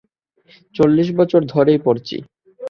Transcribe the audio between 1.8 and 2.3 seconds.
পড়ছি।